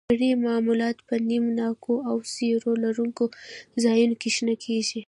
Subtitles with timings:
[0.09, 3.25] مرخیړي معمولاً په نم ناکو او سیوري لرونکو
[3.83, 4.99] ځایونو کې شنه کیږي